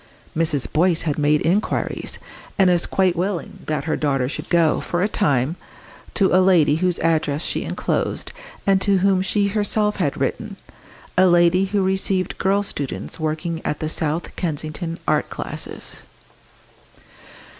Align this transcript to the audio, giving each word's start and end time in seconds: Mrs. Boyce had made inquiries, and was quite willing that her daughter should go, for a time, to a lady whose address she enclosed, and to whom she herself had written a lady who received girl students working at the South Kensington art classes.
Mrs. 0.35 0.65
Boyce 0.73 1.03
had 1.03 1.19
made 1.19 1.45
inquiries, 1.45 2.17
and 2.57 2.71
was 2.71 2.87
quite 2.87 3.15
willing 3.15 3.59
that 3.67 3.83
her 3.83 3.95
daughter 3.95 4.27
should 4.27 4.49
go, 4.49 4.79
for 4.81 5.03
a 5.03 5.07
time, 5.07 5.57
to 6.15 6.33
a 6.35 6.41
lady 6.41 6.77
whose 6.77 6.97
address 7.01 7.43
she 7.43 7.61
enclosed, 7.63 8.31
and 8.65 8.81
to 8.81 8.97
whom 8.97 9.21
she 9.21 9.49
herself 9.49 9.97
had 9.97 10.19
written 10.19 10.55
a 11.19 11.27
lady 11.27 11.65
who 11.65 11.83
received 11.83 12.39
girl 12.39 12.63
students 12.63 13.19
working 13.19 13.61
at 13.63 13.79
the 13.79 13.89
South 13.89 14.35
Kensington 14.35 14.97
art 15.07 15.29
classes. 15.29 16.01